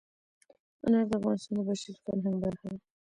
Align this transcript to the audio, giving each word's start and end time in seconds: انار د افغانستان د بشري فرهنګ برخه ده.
انار 0.85 1.05
د 1.09 1.11
افغانستان 1.19 1.53
د 1.55 1.59
بشري 1.67 1.93
فرهنګ 2.03 2.35
برخه 2.43 2.65
ده. 2.73 2.77